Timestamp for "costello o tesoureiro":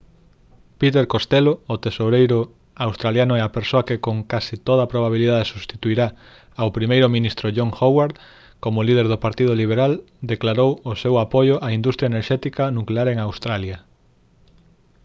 1.13-2.39